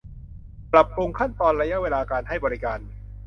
[0.73, 2.79] ปรับปรุงขั้นตอนระยะเวลาการให้บริการ